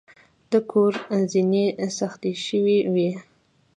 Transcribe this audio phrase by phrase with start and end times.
[0.51, 0.93] د کور
[1.31, 1.65] زینې
[1.97, 3.11] سختې شوې وې.